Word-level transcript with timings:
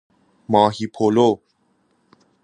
ماهی 0.49 0.87
پلو 0.87 1.39